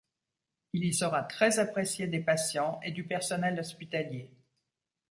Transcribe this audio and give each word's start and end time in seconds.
Il 0.73 0.83
y 0.83 0.91
sera 0.95 1.21
très 1.21 1.59
apprécié 1.59 2.07
des 2.07 2.21
patients 2.21 2.79
et 2.81 2.91
du 2.91 3.03
personnel 3.03 3.59
hospitalier. 3.59 4.31